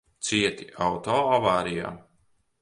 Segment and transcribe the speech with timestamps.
[0.27, 1.93] Cieti auto avārijā?